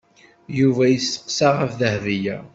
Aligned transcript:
Yuba 0.59 0.83
yesteqsa 0.87 1.49
ɣef 1.51 1.71
Dahbiya. 1.79 2.37